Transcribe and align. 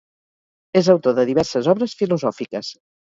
És 0.81 0.89
autor 0.95 1.15
de 1.19 1.25
diverses 1.31 1.69
obres 1.75 1.93
filosòfiques. 2.01 2.73